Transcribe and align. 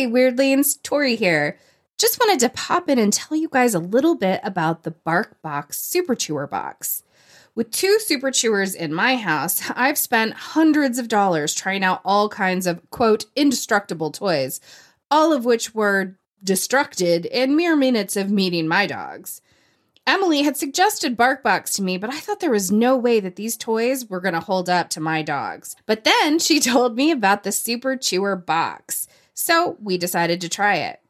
Hey, 0.00 0.06
Weirdlings, 0.06 0.82
Tori 0.82 1.14
here. 1.14 1.58
Just 1.98 2.18
wanted 2.18 2.40
to 2.40 2.48
pop 2.48 2.88
in 2.88 2.98
and 2.98 3.12
tell 3.12 3.36
you 3.36 3.50
guys 3.50 3.74
a 3.74 3.78
little 3.78 4.14
bit 4.14 4.40
about 4.42 4.82
the 4.82 4.92
BarkBox 4.92 5.74
Super 5.74 6.14
Chewer 6.14 6.46
Box. 6.46 7.02
With 7.54 7.70
two 7.70 7.98
Super 7.98 8.30
Chewers 8.30 8.74
in 8.74 8.94
my 8.94 9.16
house, 9.16 9.60
I've 9.76 9.98
spent 9.98 10.32
hundreds 10.32 10.98
of 10.98 11.08
dollars 11.08 11.52
trying 11.52 11.84
out 11.84 12.00
all 12.02 12.30
kinds 12.30 12.66
of, 12.66 12.80
quote, 12.88 13.26
indestructible 13.36 14.10
toys, 14.10 14.58
all 15.10 15.34
of 15.34 15.44
which 15.44 15.74
were 15.74 16.16
destructed 16.42 17.26
in 17.26 17.54
mere 17.54 17.76
minutes 17.76 18.16
of 18.16 18.30
meeting 18.30 18.66
my 18.66 18.86
dogs. 18.86 19.42
Emily 20.06 20.40
had 20.44 20.56
suggested 20.56 21.18
BarkBox 21.18 21.74
to 21.74 21.82
me, 21.82 21.98
but 21.98 22.08
I 22.08 22.20
thought 22.20 22.40
there 22.40 22.50
was 22.50 22.72
no 22.72 22.96
way 22.96 23.20
that 23.20 23.36
these 23.36 23.54
toys 23.54 24.08
were 24.08 24.22
going 24.22 24.32
to 24.32 24.40
hold 24.40 24.70
up 24.70 24.88
to 24.90 25.00
my 25.00 25.20
dogs. 25.20 25.76
But 25.84 26.04
then 26.04 26.38
she 26.38 26.58
told 26.60 26.96
me 26.96 27.10
about 27.10 27.42
the 27.42 27.52
Super 27.52 27.98
Chewer 27.98 28.34
box. 28.34 29.06
So 29.42 29.78
we 29.80 29.96
decided 29.96 30.42
to 30.42 30.50
try 30.50 30.76
it. 30.76 31.00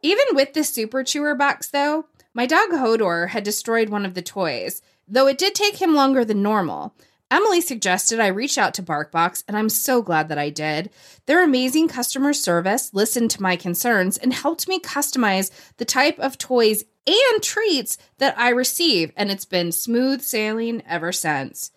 Even 0.00 0.24
with 0.32 0.54
the 0.54 0.64
Super 0.64 1.04
Chewer 1.04 1.34
box, 1.34 1.68
though, 1.68 2.06
my 2.32 2.46
dog 2.46 2.70
Hodor 2.70 3.28
had 3.28 3.44
destroyed 3.44 3.90
one 3.90 4.06
of 4.06 4.14
the 4.14 4.22
toys, 4.22 4.80
though 5.06 5.26
it 5.26 5.36
did 5.36 5.54
take 5.54 5.76
him 5.76 5.94
longer 5.94 6.24
than 6.24 6.42
normal. 6.42 6.94
Emily 7.30 7.60
suggested 7.60 8.20
I 8.20 8.28
reach 8.28 8.56
out 8.56 8.72
to 8.74 8.82
BarkBox, 8.82 9.44
and 9.46 9.54
I'm 9.54 9.68
so 9.68 10.00
glad 10.00 10.30
that 10.30 10.38
I 10.38 10.48
did. 10.48 10.88
Their 11.26 11.44
amazing 11.44 11.88
customer 11.88 12.32
service 12.32 12.94
listened 12.94 13.32
to 13.32 13.42
my 13.42 13.54
concerns 13.54 14.16
and 14.16 14.32
helped 14.32 14.66
me 14.66 14.80
customize 14.80 15.50
the 15.76 15.84
type 15.84 16.18
of 16.18 16.38
toys 16.38 16.84
and 17.06 17.42
treats 17.42 17.98
that 18.16 18.38
I 18.38 18.48
receive, 18.48 19.12
and 19.14 19.30
it's 19.30 19.44
been 19.44 19.72
smooth 19.72 20.22
sailing 20.22 20.82
ever 20.88 21.12
since. 21.12 21.70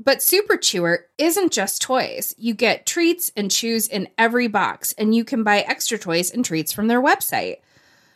But 0.00 0.22
Super 0.22 0.56
Chewer 0.56 1.06
isn't 1.18 1.52
just 1.52 1.80
toys. 1.80 2.34
You 2.36 2.54
get 2.54 2.86
treats 2.86 3.30
and 3.36 3.50
chews 3.50 3.86
in 3.86 4.08
every 4.18 4.48
box, 4.48 4.92
and 4.98 5.14
you 5.14 5.24
can 5.24 5.44
buy 5.44 5.60
extra 5.60 5.98
toys 5.98 6.30
and 6.30 6.44
treats 6.44 6.72
from 6.72 6.88
their 6.88 7.02
website. 7.02 7.58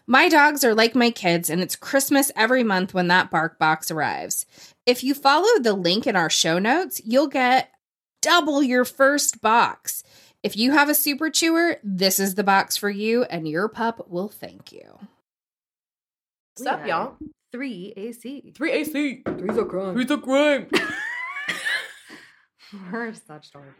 My 0.07 0.29
dogs 0.29 0.65
are 0.65 0.75
like 0.75 0.95
my 0.95 1.11
kids, 1.11 1.51
and 1.51 1.61
it's 1.61 1.77
Christmas 1.77 2.33
every 2.35 2.65
month 2.65 2.95
when 2.95 3.09
that 3.09 3.31
BarkBox 3.31 3.93
arrives. 3.95 4.47
If 4.87 5.05
you 5.05 5.15
follow 5.15 5.61
the 5.61 5.75
link 5.75 6.07
in 6.07 6.17
our 6.17 6.31
show 6.31 6.59
notes, 6.59 7.01
you'll 7.05 7.29
get 7.29 7.71
double 8.23 8.63
your 8.63 8.85
first 8.85 9.41
box. 9.41 10.03
If 10.43 10.57
you 10.57 10.73
have 10.73 10.89
a 10.89 10.95
super 10.95 11.31
chewer, 11.31 11.77
this 11.85 12.19
is 12.19 12.35
the 12.35 12.45
box 12.45 12.77
for 12.77 12.91
you, 12.91 13.25
and 13.25 13.47
your 13.47 13.69
pup 13.69 14.09
will 14.09 14.29
thank 14.29 14.73
you. 14.73 14.99
What's 16.57 16.67
up, 16.67 16.87
y'all? 16.87 17.17
Three 17.53 17.93
AC. 17.97 18.53
Three 18.57 18.73
AC. 18.73 19.23
Three's 19.25 19.57
a 19.57 19.65
crime. 19.65 19.95
Three's 19.95 20.11
a 20.11 20.19
crime. 20.19 20.69
We're 22.73 23.15
such 23.15 23.53
dorks. 23.53 23.75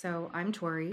So 0.00 0.30
I'm 0.34 0.52
Tori, 0.52 0.92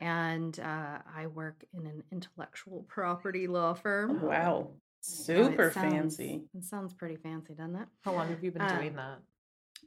and 0.00 0.58
uh, 0.60 0.98
I 1.16 1.26
work 1.28 1.64
in 1.72 1.86
an 1.86 2.02
intellectual 2.12 2.84
property 2.88 3.46
law 3.46 3.74
firm. 3.74 4.20
Wow. 4.22 4.68
Oh, 4.68 4.70
it 4.74 5.04
Super 5.04 5.70
sounds- 5.70 5.92
fancy. 5.92 6.42
It 6.54 6.64
sounds 6.64 6.92
pretty 6.92 7.16
fancy, 7.16 7.54
doesn't 7.54 7.76
it? 7.76 7.88
How 8.02 8.12
long 8.12 8.28
have 8.28 8.42
you 8.44 8.50
been 8.50 8.62
Uh, 8.62 8.76
doing 8.78 8.96
that? 8.96 9.18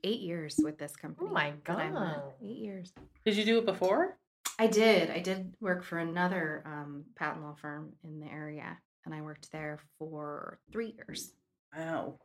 Eight 0.03 0.21
years 0.21 0.55
with 0.63 0.77
this 0.77 0.95
company. 0.95 1.27
Oh 1.29 1.33
my 1.33 1.53
that 1.65 1.77
I'm 1.77 1.93
with. 1.93 2.01
God. 2.01 2.21
Eight 2.41 2.57
years. 2.57 2.93
Did 3.25 3.35
you 3.35 3.43
do 3.45 3.57
it 3.59 3.65
before? 3.65 4.17
I 4.57 4.67
did. 4.67 5.09
I 5.09 5.19
did 5.19 5.53
work 5.59 5.83
for 5.83 5.99
another 5.99 6.63
um, 6.65 7.03
patent 7.15 7.43
law 7.43 7.55
firm 7.61 7.93
in 8.03 8.19
the 8.19 8.27
area, 8.27 8.77
and 9.05 9.13
I 9.13 9.21
worked 9.21 9.51
there 9.51 9.79
for 9.97 10.59
three 10.71 10.95
years. 10.97 11.33
Wow. 11.77 12.15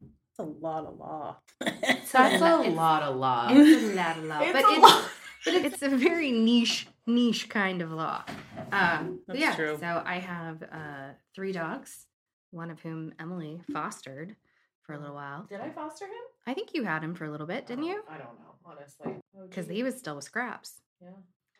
That's 0.00 0.40
a 0.40 0.42
lot 0.42 0.84
of 0.84 0.98
law. 0.98 1.36
That's 1.60 1.80
That's 2.12 2.42
a 2.42 2.60
it's- 2.60 2.74
lot 2.76 3.02
of 3.02 3.16
law. 3.16 3.48
It's 3.50 3.92
a 3.92 3.96
lot 3.96 4.16
of 4.18 4.24
law, 4.24 4.40
It's 4.42 4.52
but 4.52 4.64
a 4.64 4.68
it's, 4.68 4.82
lot. 4.82 5.10
But 5.46 5.54
it's 5.54 5.82
a 5.82 5.88
very 5.88 6.32
niche 6.32 6.88
niche 7.06 7.48
kind 7.48 7.80
of 7.80 7.92
law. 7.92 8.24
Um, 8.72 9.20
That's 9.26 9.38
yeah, 9.38 9.54
true. 9.54 9.78
so 9.80 10.02
I 10.04 10.18
have 10.18 10.62
uh, 10.64 11.10
three 11.34 11.52
dogs, 11.52 12.06
one 12.50 12.70
of 12.70 12.80
whom 12.80 13.14
Emily 13.18 13.60
fostered 13.72 14.36
for 14.82 14.94
a 14.94 14.98
little 14.98 15.14
while. 15.14 15.46
Did 15.48 15.60
I 15.60 15.70
foster 15.70 16.04
him? 16.04 16.12
I 16.46 16.54
think 16.54 16.74
you 16.74 16.82
had 16.82 17.02
him 17.02 17.14
for 17.14 17.24
a 17.24 17.30
little 17.30 17.46
bit, 17.46 17.66
didn't 17.66 17.84
you? 17.84 18.02
I 18.10 18.18
don't 18.18 18.38
know, 18.40 18.54
honestly. 18.64 19.14
Because 19.48 19.68
he 19.68 19.82
was 19.82 19.96
still 19.96 20.16
with 20.16 20.24
Scraps. 20.24 20.80
Yeah. 21.00 21.10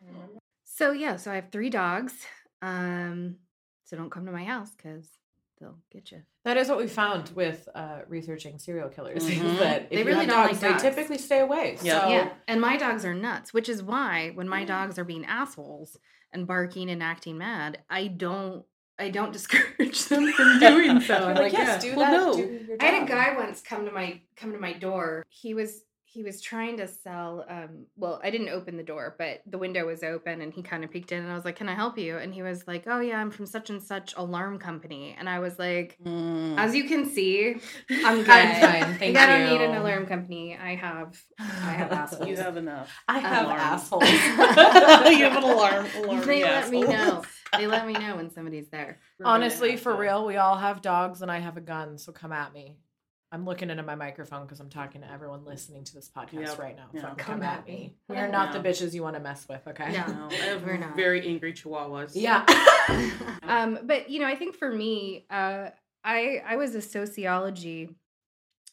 I. 0.02 0.10
So 0.64 0.92
yeah, 0.92 1.16
so 1.16 1.30
I 1.30 1.36
have 1.36 1.50
three 1.50 1.70
dogs. 1.70 2.12
Um, 2.62 3.36
so 3.84 3.96
don't 3.96 4.10
come 4.10 4.26
to 4.26 4.32
my 4.32 4.44
house 4.44 4.70
because 4.76 5.08
they'll 5.60 5.78
get 5.90 6.10
you. 6.12 6.22
That 6.44 6.56
is 6.56 6.68
what 6.68 6.78
we 6.78 6.86
found 6.86 7.30
with 7.34 7.68
uh, 7.74 8.00
researching 8.08 8.58
serial 8.58 8.88
killers. 8.88 9.24
is 9.26 9.38
Mhm. 9.38 9.58
that 9.58 9.82
if 9.84 9.90
They 9.90 9.98
you 10.00 10.04
really 10.04 10.20
have 10.26 10.28
don't 10.28 10.46
dogs, 10.48 10.62
like 10.62 10.70
dogs. 10.72 10.82
they 10.82 10.90
typically 10.90 11.18
stay 11.18 11.40
away. 11.40 11.78
Yeah. 11.82 12.00
So 12.02 12.08
yeah, 12.08 12.28
and 12.48 12.60
my 12.60 12.76
dogs 12.76 13.04
are 13.04 13.14
nuts, 13.14 13.52
which 13.54 13.68
is 13.68 13.82
why 13.82 14.30
when 14.34 14.48
my 14.48 14.64
dogs 14.64 14.98
are 14.98 15.04
being 15.04 15.24
assholes 15.24 15.96
and 16.32 16.46
barking 16.46 16.90
and 16.90 17.02
acting 17.02 17.38
mad, 17.38 17.82
I 17.90 18.06
don't 18.08 18.64
I 18.98 19.10
don't 19.10 19.32
discourage 19.38 20.04
them 20.06 20.32
from 20.32 20.58
doing 20.58 21.00
so. 21.00 21.14
I'm 21.16 21.34
Like, 21.34 21.36
like, 21.36 21.52
yes, 21.52 21.84
yeah. 21.84 21.90
do 21.90 21.96
Well, 21.98 22.10
that. 22.10 22.38
no. 22.38 22.46
do 22.46 22.64
your 22.66 22.76
I 22.80 22.84
had 22.86 23.02
a 23.02 23.06
guy 23.06 23.36
once 23.36 23.60
come 23.60 23.84
to 23.84 23.92
my 23.92 24.20
come 24.36 24.52
to 24.52 24.58
my 24.58 24.72
door. 24.72 25.22
He 25.28 25.52
was 25.54 25.82
he 26.16 26.22
was 26.22 26.40
trying 26.40 26.78
to 26.78 26.88
sell 26.88 27.44
um 27.48 27.86
well, 27.96 28.20
I 28.24 28.30
didn't 28.30 28.48
open 28.48 28.76
the 28.76 28.82
door, 28.82 29.14
but 29.18 29.42
the 29.46 29.58
window 29.58 29.84
was 29.86 30.02
open 30.02 30.40
and 30.40 30.52
he 30.52 30.62
kind 30.62 30.82
of 30.82 30.90
peeked 30.90 31.12
in 31.12 31.22
and 31.22 31.30
I 31.30 31.34
was 31.34 31.44
like, 31.44 31.56
"Can 31.56 31.68
I 31.68 31.74
help 31.74 31.98
you?" 31.98 32.16
And 32.16 32.32
he 32.32 32.42
was 32.42 32.66
like, 32.66 32.84
"Oh 32.86 33.00
yeah, 33.00 33.20
I'm 33.20 33.30
from 33.30 33.46
such 33.46 33.68
and 33.70 33.82
such 33.82 34.14
alarm 34.16 34.58
company." 34.58 35.14
And 35.18 35.28
I 35.28 35.38
was 35.40 35.58
like, 35.58 35.98
Mm. 36.04 36.56
"As 36.58 36.74
you 36.74 36.84
can 36.88 37.04
see, 37.04 37.56
I'm 38.04 38.18
good. 38.22 38.30
I'm 38.30 38.60
fine, 38.60 38.94
thank 38.98 39.16
I 39.16 39.26
don't 39.26 39.50
need 39.50 39.60
an 39.60 39.76
alarm 39.76 40.06
company. 40.06 40.56
I 40.56 40.74
have 40.74 41.16
I 41.38 41.72
have 41.80 41.92
assholes. 42.02 42.28
you 42.28 42.36
have 42.36 42.56
enough. 42.56 42.90
I 43.08 43.18
have 43.18 43.44
Alarm. 43.46 43.60
assholes. 43.60 44.02
you 44.10 45.24
have 45.28 45.36
an 45.36 45.42
alarm. 45.42 45.86
alarm 45.96 46.26
they 46.26 46.42
let 46.42 46.70
me 46.70 46.82
know. 46.82 47.22
They 47.56 47.66
let 47.66 47.86
me 47.86 47.92
know 47.92 48.16
when 48.16 48.30
somebody's 48.30 48.68
there. 48.70 48.98
We're 49.18 49.26
Honestly, 49.26 49.76
for 49.76 49.94
real, 49.96 50.26
we 50.26 50.36
all 50.36 50.56
have 50.56 50.82
dogs 50.82 51.22
and 51.22 51.30
I 51.30 51.38
have 51.38 51.56
a 51.56 51.60
gun, 51.60 51.98
so 51.98 52.10
come 52.12 52.32
at 52.32 52.52
me. 52.52 52.76
I'm 53.36 53.44
looking 53.44 53.68
into 53.68 53.82
my 53.82 53.94
microphone 53.94 54.44
because 54.46 54.60
I'm 54.60 54.70
talking 54.70 55.02
to 55.02 55.12
everyone 55.12 55.44
listening 55.44 55.84
to 55.84 55.94
this 55.94 56.08
podcast 56.08 56.40
Yep. 56.46 56.58
right 56.58 56.74
now. 56.74 56.86
Yeah. 56.94 57.02
Fucking 57.02 57.16
Come 57.16 57.34
come 57.34 57.42
at 57.42 57.58
at 57.58 57.66
me. 57.66 57.72
me. 57.74 57.96
We 58.08 58.16
are 58.16 58.28
not 58.28 58.54
the 58.54 58.66
bitches 58.66 58.94
you 58.94 59.02
want 59.02 59.14
to 59.14 59.20
mess 59.20 59.46
with, 59.46 59.60
okay? 59.68 59.92
No. 60.06 60.06
No, 60.06 60.28
I 60.30 60.34
have 60.36 60.62
We're 60.64 60.78
not. 60.78 60.96
very 60.96 61.26
angry 61.28 61.52
chihuahuas. 61.52 62.12
Yeah. 62.14 62.46
um, 63.42 63.80
but 63.84 64.08
you 64.08 64.20
know, 64.20 64.26
I 64.26 64.36
think 64.36 64.54
for 64.56 64.72
me, 64.72 65.26
uh, 65.28 65.68
I 66.02 66.42
I 66.46 66.56
was 66.56 66.74
a 66.74 66.80
sociology 66.80 67.90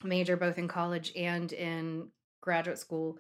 major 0.01 0.37
both 0.37 0.57
in 0.57 0.69
college 0.69 1.11
and 1.17 1.51
in 1.51 2.07
graduate 2.39 2.79
school. 2.79 3.17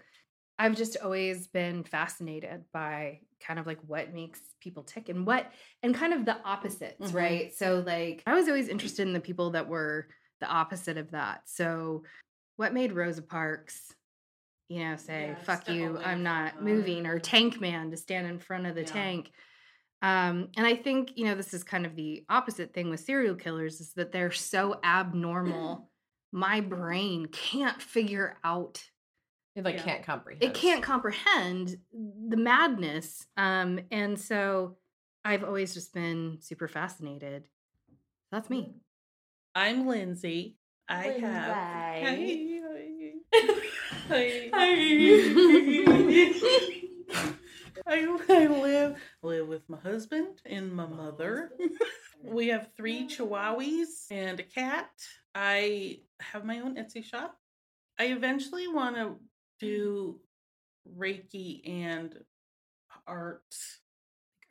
I've 0.57 0.77
just 0.77 0.95
always 1.03 1.47
been 1.47 1.83
fascinated 1.83 2.63
by 2.71 3.19
kind 3.45 3.59
of 3.59 3.67
like 3.67 3.79
what 3.85 4.13
makes 4.13 4.39
people 4.61 4.83
tick 4.83 5.09
and 5.09 5.25
what 5.27 5.51
and 5.81 5.93
kind 5.93 6.13
of 6.13 6.23
the 6.23 6.37
opposites, 6.45 7.11
Mhm. 7.11 7.13
right? 7.13 7.53
So 7.53 7.83
like 7.85 8.23
I 8.25 8.33
was 8.33 8.47
always 8.47 8.69
interested 8.69 9.05
in 9.05 9.11
the 9.13 9.19
people 9.19 9.49
that 9.49 9.67
were 9.67 10.07
the 10.39 10.47
opposite 10.47 10.97
of 10.97 11.11
that. 11.11 11.41
So 11.45 12.03
what 12.57 12.73
made 12.73 12.93
Rosa 12.93 13.21
Parks, 13.21 13.93
you 14.69 14.83
know, 14.83 14.95
say, 14.95 15.29
Yeah, 15.29 15.43
fuck 15.43 15.67
you, 15.69 15.97
I'm 15.99 16.23
not 16.23 16.61
moving, 16.61 17.05
or 17.05 17.19
Tank 17.19 17.59
Man 17.61 17.91
to 17.91 17.97
stand 17.97 18.27
in 18.27 18.39
front 18.39 18.65
of 18.65 18.75
the 18.75 18.81
Yeah. 18.81 18.87
tank. 18.91 19.31
Um, 20.01 20.49
and 20.57 20.65
I 20.65 20.75
think, 20.75 21.11
you 21.15 21.25
know, 21.25 21.35
this 21.35 21.53
is 21.53 21.63
kind 21.63 21.85
of 21.85 21.95
the 21.95 22.25
opposite 22.27 22.73
thing 22.73 22.89
with 22.89 22.99
serial 22.99 23.35
killers 23.35 23.79
is 23.79 23.93
that 23.93 24.11
they're 24.11 24.31
so 24.31 24.79
abnormal. 24.83 25.89
My 26.31 26.59
brain 26.61 27.27
can't 27.27 27.81
figure 27.81 28.37
out 28.43 28.83
It 29.55 29.63
like 29.63 29.75
Yeah. 29.75 29.83
can't 29.83 30.03
comprehend. 30.03 30.43
it 30.43 30.53
can't 30.55 30.83
comprehend 30.83 31.77
the 32.27 32.37
madness 32.37 33.25
um 33.37 33.79
and 33.91 34.19
so 34.19 34.77
I've 35.23 35.43
always 35.43 35.73
just 35.73 35.93
been 35.93 36.39
super 36.41 36.67
fascinated. 36.67 37.47
That's 38.31 38.49
me. 38.49 38.73
I'm 39.55 39.87
Lindsey. 39.87 40.57
I 40.89 41.03
have. 41.03 42.03
Lindsey. 42.03 42.61
Hi. 44.07 44.49
Hi. 44.53 44.63
I, 47.85 48.17
I 48.29 48.47
live 48.47 48.97
live 49.21 49.47
with 49.47 49.69
my 49.69 49.77
husband 49.77 50.41
and 50.45 50.73
my 50.73 50.87
mother. 50.87 51.51
We 52.25 52.47
have 52.47 52.69
three 52.77 53.05
chihuahuas 53.09 54.07
and 54.09 54.39
a 54.39 54.43
cat. 54.43 54.89
I 55.35 55.99
have 56.21 56.45
my 56.45 56.61
own 56.61 56.77
Etsy 56.77 57.03
shop. 57.03 57.35
I 57.99 58.05
eventually 58.05 58.69
want 58.69 58.95
to 58.95 59.01
mm. 59.01 59.17
do 59.59 60.21
Reiki 60.97 61.67
and 61.69 62.17
art 63.05 63.43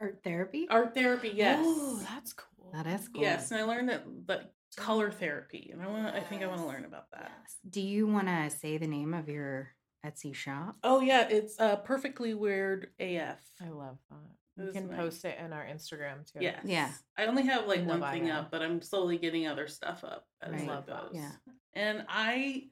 Art 0.03 0.21
therapy? 0.23 0.67
art 0.69 0.93
therapy. 0.93 1.31
Oh, 1.31 1.37
yes, 1.37 1.65
Oh, 1.67 2.07
that's 2.11 2.35
cool. 2.35 2.73
That 2.75 2.87
is 2.87 3.09
cool. 3.09 3.23
yes, 3.23 3.51
and 3.51 3.61
I 3.61 3.65
learned 3.65 3.89
that 3.89 4.05
that 4.27 4.53
color 4.77 5.11
therapy, 5.11 5.71
and 5.73 5.83
I 5.83 5.87
want. 5.87 6.15
I 6.15 6.21
think 6.21 6.43
I 6.43 6.47
want 6.47 6.61
to 6.61 6.67
learn 6.67 6.85
about 6.85 7.11
that. 7.13 7.31
Do 7.69 7.81
you 7.81 8.07
want 8.07 8.29
to 8.29 8.51
say 8.51 8.79
the 8.79 8.87
name 8.87 9.15
of 9.15 9.29
your 9.29 9.75
Etsy 10.05 10.35
shop? 10.35 10.77
Oh 10.83 11.01
yeah, 11.01 11.29
it's 11.29 11.59
uh 11.61 11.77
perfectly 11.77 12.35
weird 12.35 12.89
AF. 12.99 13.41
I 13.65 13.69
love 13.69 13.99
that. 14.11 14.63
It 14.63 14.67
We 14.67 14.73
can 14.73 14.89
nice. 14.89 14.97
post 14.97 15.25
it 15.25 15.39
in 15.43 15.53
our 15.53 15.65
Instagram 15.65 16.31
too. 16.31 16.41
Yes. 16.41 16.61
Yeah. 16.65 16.91
I 17.17 17.27
only 17.27 17.45
have 17.45 17.67
like 17.67 17.81
In 17.81 17.87
one 17.87 18.03
thing 18.11 18.31
up, 18.31 18.51
but 18.51 18.63
I'm 18.63 18.83
slowly 18.83 19.17
getting 19.19 19.47
other 19.47 19.67
stuff 19.69 20.05
up 20.05 20.27
as 20.43 20.53
Right. 20.53 20.67
Love 20.67 20.87
goes. 20.87 21.11
Yeah. 21.15 21.31
And 21.75 22.05
I 22.09 22.65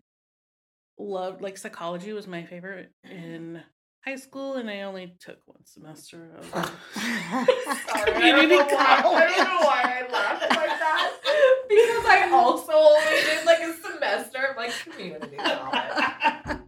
loved 0.99 1.41
like 1.41 1.57
psychology 1.57 2.13
was 2.13 2.27
my 2.27 2.45
favorite 2.45 2.93
in 3.05 3.63
high 4.05 4.17
school, 4.17 4.55
and 4.55 4.69
I 4.71 4.83
only 4.83 5.15
took 5.21 5.39
one 5.47 5.65
semester 5.65 6.31
of. 6.39 6.45
Sorry, 6.55 6.63
You 6.97 8.27
I 8.27 8.33
don't, 8.33 8.49
know 8.49 8.59
to 8.69 8.75
why, 8.75 8.97
I 8.99 9.03
don't 9.03 9.39
know 9.39 9.67
why 9.67 9.83
I 10.09 10.13
laughed 10.13 10.51
like 10.51 10.69
that. 10.69 11.17
Because 11.71 12.05
I 12.07 12.31
also 12.33 12.73
only 12.73 13.21
did 13.23 13.47
like 13.47 13.61
a 13.61 13.73
semester 13.75 14.39
of 14.51 14.57
like 14.57 14.73
community 14.83 15.37
college. 15.37 16.59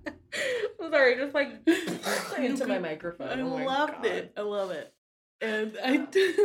I'm 0.80 0.90
sorry, 0.92 1.16
just 1.16 1.34
like 1.34 1.48
into 2.38 2.66
my 2.68 2.78
microphone. 2.78 3.28
I 3.28 3.42
Oh 3.42 3.64
loved 3.64 3.94
God. 3.94 4.06
it. 4.06 4.32
I 4.36 4.42
love 4.42 4.70
it. 4.70 4.92
And 5.40 5.76
oh, 5.76 5.88
I 5.88 5.96
did, 5.96 6.36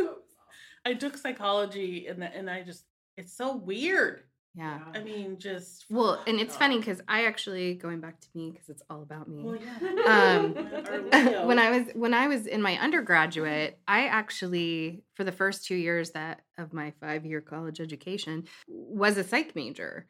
I 0.84 0.94
took 0.94 1.16
psychology, 1.16 2.08
and 2.08 2.20
that, 2.22 2.34
and 2.34 2.50
I 2.50 2.62
just 2.64 2.84
it's 3.16 3.32
so 3.36 3.54
weird. 3.56 4.22
Yeah. 4.58 4.80
I 4.92 5.04
mean, 5.04 5.38
just 5.38 5.86
Well, 5.88 6.20
and 6.26 6.40
it's 6.40 6.56
funny 6.56 6.78
because 6.78 7.00
I 7.06 7.26
actually 7.26 7.74
going 7.74 8.00
back 8.00 8.20
to 8.20 8.26
me 8.34 8.50
because 8.50 8.68
it's 8.68 8.82
all 8.90 9.02
about 9.02 9.28
me. 9.28 9.44
well, 9.44 9.56
yeah. 9.56 10.36
Um, 10.36 10.54
when 11.46 11.60
I 11.60 11.70
was 11.70 11.88
when 11.94 12.12
I 12.12 12.26
was 12.26 12.46
in 12.46 12.60
my 12.60 12.76
undergraduate, 12.78 13.78
I 13.86 14.06
actually 14.06 15.04
for 15.14 15.22
the 15.22 15.30
first 15.30 15.64
two 15.64 15.76
years 15.76 16.10
that 16.10 16.42
of 16.58 16.72
my 16.72 16.92
five 17.00 17.24
year 17.24 17.40
college 17.40 17.80
education 17.80 18.48
was 18.66 19.16
a 19.16 19.22
psych 19.22 19.54
major. 19.54 20.08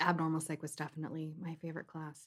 Abnormal 0.00 0.40
psych 0.40 0.62
was 0.62 0.72
definitely 0.72 1.34
my 1.40 1.54
favorite 1.62 1.86
class. 1.86 2.26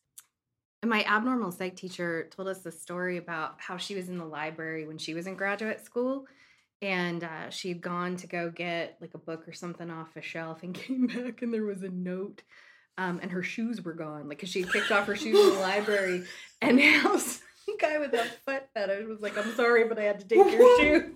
And 0.82 0.90
my 0.90 1.04
abnormal 1.04 1.52
psych 1.52 1.76
teacher 1.76 2.30
told 2.32 2.48
us 2.48 2.60
the 2.62 2.72
story 2.72 3.18
about 3.18 3.56
how 3.58 3.76
she 3.76 3.96
was 3.96 4.08
in 4.08 4.18
the 4.18 4.26
library 4.26 4.88
when 4.88 4.98
she 4.98 5.14
was 5.14 5.28
in 5.28 5.36
graduate 5.36 5.84
school. 5.84 6.26
And 6.82 7.24
uh, 7.24 7.50
she'd 7.50 7.82
gone 7.82 8.16
to 8.18 8.28
go 8.28 8.50
get 8.50 8.98
like 9.02 9.14
a 9.14 9.18
book 9.18 9.48
or 9.48 9.54
something 9.54 9.90
off 9.92 10.16
a 10.16 10.22
shelf 10.22 10.64
and 10.64 10.74
came 10.74 11.08
back, 11.08 11.42
and 11.42 11.54
there 11.54 11.66
was 11.66 11.84
a 11.84 11.90
note 11.90 12.42
um, 12.98 13.20
and 13.22 13.32
her 13.32 13.42
shoes 13.44 13.82
were 13.82 13.94
gone, 13.94 14.28
like 14.28 14.38
because 14.40 14.50
she 14.50 14.62
had 14.62 14.72
kicked 14.74 14.92
off 14.92 15.06
her 15.08 15.16
shoes 15.16 15.40
in 15.40 15.54
the 15.56 15.60
library, 15.62 16.24
and 16.62 16.78
now 16.78 17.16
some 17.18 17.78
guy 17.80 17.98
with 17.98 18.14
a 18.14 18.26
foot 18.46 18.64
fetish 18.74 19.08
was 19.08 19.22
like, 19.22 19.38
"I'm 19.38 19.56
sorry, 19.56 19.86
but 19.88 19.98
I 19.98 20.04
had 20.04 20.20
to 20.20 20.26
take 20.28 20.38
your 20.52 20.80
shoes." 20.80 21.16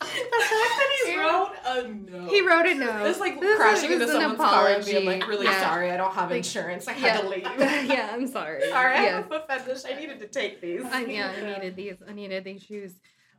The 0.00 0.06
fact 0.06 0.20
that 0.50 1.02
he 1.06 1.16
wrote 1.18 1.52
a 1.64 1.88
note. 1.88 2.28
He 2.30 2.40
wrote 2.46 2.66
a 2.66 2.74
note. 2.74 3.06
It's 3.06 3.20
like 3.20 3.40
This 3.40 3.56
crashing 3.56 3.92
into 3.92 4.04
an 4.04 4.10
someone's 4.10 4.36
car 4.38 4.68
and 4.68 4.84
being 4.84 5.06
like, 5.06 5.26
really 5.28 5.46
Yeah. 5.46 5.60
sorry, 5.62 5.90
I 5.90 5.96
don't 5.96 6.12
have 6.12 6.30
Like, 6.30 6.38
insurance. 6.38 6.86
I 6.88 6.92
had 6.92 7.14
yeah. 7.16 7.20
to 7.22 7.28
leave. 7.28 7.42
yeah, 7.88 8.10
I'm 8.12 8.26
sorry. 8.26 8.68
Sorry, 8.68 8.96
I 8.96 9.02
Yeah. 9.04 9.10
have 9.16 9.26
a 9.26 9.28
foot 9.28 9.46
fetish. 9.48 9.82
I 9.90 9.98
needed 9.98 10.20
to 10.20 10.26
take 10.26 10.60
these. 10.60 10.82
I, 10.84 11.04
yeah, 11.04 11.32
I 11.36 11.40
needed 11.58 11.76
these. 11.76 11.96
I 12.06 12.12
needed 12.12 12.44
these 12.44 12.62
shoes. 12.62 12.92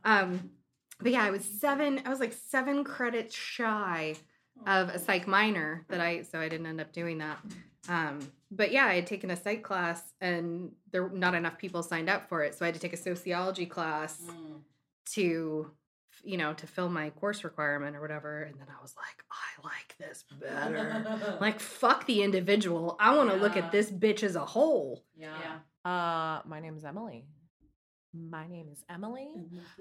Um, 0.06 0.50
but 1.00 1.12
yeah, 1.12 1.22
I 1.24 1.30
was 1.30 1.44
seven. 1.44 2.00
I 2.06 2.08
was 2.08 2.20
like 2.20 2.32
seven 2.32 2.82
credits 2.84 3.34
shy 3.36 4.14
of 4.66 4.88
a 4.88 4.98
psych 4.98 5.26
minor 5.26 5.84
that 5.90 6.00
I. 6.00 6.22
So 6.22 6.40
I 6.40 6.48
didn't 6.48 6.66
end 6.66 6.80
up 6.80 6.92
doing 6.92 7.18
that. 7.18 7.38
Um, 7.88 8.20
but 8.50 8.72
yeah, 8.72 8.86
I 8.86 8.94
had 8.94 9.06
taken 9.06 9.30
a 9.30 9.36
psych 9.36 9.62
class, 9.62 10.02
and 10.20 10.72
there 10.92 11.02
were 11.04 11.10
not 11.10 11.34
enough 11.34 11.58
people 11.58 11.82
signed 11.82 12.08
up 12.08 12.28
for 12.28 12.42
it, 12.42 12.54
so 12.54 12.64
I 12.64 12.68
had 12.68 12.74
to 12.74 12.80
take 12.80 12.92
a 12.94 12.96
sociology 12.96 13.66
class 13.66 14.20
Mm. 14.22 14.60
to, 15.14 15.70
you 16.24 16.36
know, 16.36 16.52
to 16.54 16.66
fill 16.66 16.88
my 16.88 17.10
course 17.10 17.44
requirement 17.44 17.94
or 17.94 18.00
whatever. 18.00 18.42
And 18.42 18.58
then 18.58 18.66
I 18.68 18.80
was 18.82 18.94
like, 18.96 19.22
I 19.30 19.62
like 19.68 19.94
this 19.98 20.24
better. 20.40 21.36
like 21.40 21.60
fuck 21.60 22.06
the 22.06 22.22
individual. 22.22 22.96
I 22.98 23.14
want 23.16 23.30
to 23.30 23.36
look 23.36 23.56
at 23.56 23.70
this 23.70 23.90
bitch 23.90 24.22
as 24.24 24.34
a 24.36 24.44
whole. 24.44 25.04
yeah. 25.16 25.34
Yeah. 25.40 25.58
Uh, 25.90 26.42
my 26.48 26.58
name 26.58 26.76
is 26.76 26.84
Emily. 26.84 27.24
My 28.30 28.46
name 28.48 28.68
is 28.72 28.84
Emily. 28.88 29.28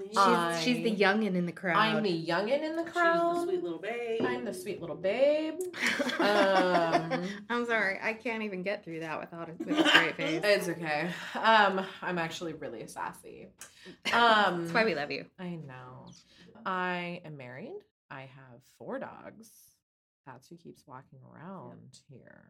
She's, 0.07 0.17
I- 0.17 0.59
she's 0.61 0.83
the 0.83 0.95
youngin 0.95 1.35
in 1.35 1.45
the 1.45 1.51
crowd. 1.51 1.77
I'm 1.77 2.03
the 2.03 2.25
youngin 2.27 2.61
in 2.63 2.75
the 2.75 2.83
crowd. 2.83 3.33
She's 3.35 3.45
the 3.45 3.51
sweet 3.51 3.63
little 3.63 3.79
babe. 3.79 4.21
I'm 4.23 4.45
the 4.45 4.53
sweet 4.53 4.81
little 4.81 4.95
babe. 4.95 5.55
Um, 6.19 7.23
I'm 7.49 7.65
sorry, 7.65 7.99
I 8.01 8.13
can't 8.13 8.41
even 8.43 8.63
get 8.63 8.83
through 8.83 9.01
that 9.01 9.19
without 9.19 9.49
a, 9.49 9.53
with 9.63 9.77
a 9.77 9.87
straight 9.89 10.15
face. 10.15 10.41
It's 10.43 10.69
okay. 10.69 11.09
Um, 11.35 11.85
I'm 12.01 12.17
actually 12.17 12.53
really 12.53 12.87
sassy. 12.87 13.47
Um, 14.13 14.61
That's 14.61 14.73
why 14.73 14.85
we 14.85 14.95
love 14.95 15.11
you. 15.11 15.25
I 15.39 15.55
know. 15.67 16.07
I 16.65 17.21
am 17.25 17.37
married. 17.37 17.73
I 18.09 18.21
have 18.21 18.61
four 18.79 18.97
dogs. 18.97 19.49
That's 20.25 20.47
who 20.47 20.55
keeps 20.57 20.83
walking 20.87 21.19
around 21.31 21.99
here. 22.09 22.49